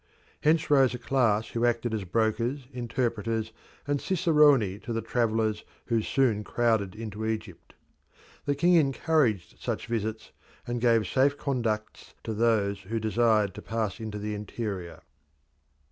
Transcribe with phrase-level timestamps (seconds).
[0.41, 3.51] Hence rose a class who acted as brokers, interpreters,
[3.85, 7.75] and ciceroni to the travellers who soon crowded into Egypt.
[8.45, 10.31] The king encouraged such visits,
[10.65, 15.03] and gave safe conducts to those who desired to pass into the interior.